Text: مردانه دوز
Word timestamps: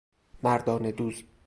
مردانه 0.43 0.91
دوز 0.91 1.23